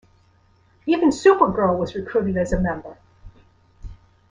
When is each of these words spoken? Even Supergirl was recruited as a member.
Even 0.87 1.11
Supergirl 1.11 1.77
was 1.77 1.93
recruited 1.93 2.35
as 2.35 2.51
a 2.53 2.59
member. 2.59 2.97